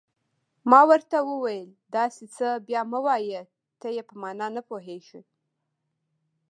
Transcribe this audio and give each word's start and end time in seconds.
ما 0.69 0.81
ورته 0.89 1.17
وویل: 1.29 1.69
داسې 1.95 2.25
څه 2.35 2.47
بیا 2.67 2.81
مه 2.91 2.99
وایه، 3.05 3.41
ته 3.79 3.87
یې 3.95 4.03
په 4.09 4.15
معنا 4.21 4.47
نه 4.55 4.61
پوهېږې. 4.69 5.21